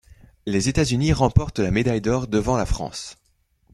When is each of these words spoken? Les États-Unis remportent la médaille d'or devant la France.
Les 0.47 0.67
États-Unis 0.67 1.13
remportent 1.13 1.59
la 1.59 1.69
médaille 1.69 2.01
d'or 2.01 2.25
devant 2.27 2.57
la 2.57 2.65
France. 2.65 3.17